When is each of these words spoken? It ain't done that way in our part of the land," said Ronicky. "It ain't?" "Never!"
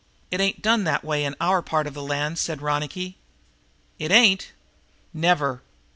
It 0.31 0.41
ain't 0.41 0.63
done 0.63 0.83
that 0.85 1.05
way 1.05 1.23
in 1.23 1.35
our 1.39 1.61
part 1.61 1.85
of 1.85 1.93
the 1.93 2.01
land," 2.01 2.39
said 2.39 2.59
Ronicky. 2.59 3.19
"It 3.99 4.09
ain't?" 4.11 4.51
"Never!" 5.13 5.61